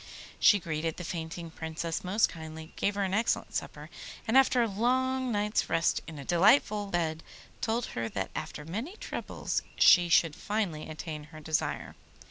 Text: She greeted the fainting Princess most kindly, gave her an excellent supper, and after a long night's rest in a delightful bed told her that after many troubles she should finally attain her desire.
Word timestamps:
She 0.39 0.57
greeted 0.57 0.97
the 0.97 1.03
fainting 1.03 1.51
Princess 1.51 2.03
most 2.03 2.27
kindly, 2.27 2.71
gave 2.75 2.95
her 2.95 3.03
an 3.03 3.13
excellent 3.13 3.53
supper, 3.53 3.91
and 4.27 4.35
after 4.35 4.63
a 4.63 4.67
long 4.67 5.31
night's 5.31 5.69
rest 5.69 6.01
in 6.07 6.17
a 6.17 6.25
delightful 6.25 6.87
bed 6.87 7.21
told 7.61 7.85
her 7.93 8.09
that 8.09 8.31
after 8.33 8.65
many 8.65 8.95
troubles 8.97 9.61
she 9.75 10.09
should 10.09 10.35
finally 10.35 10.89
attain 10.89 11.25
her 11.25 11.39
desire. 11.39 11.93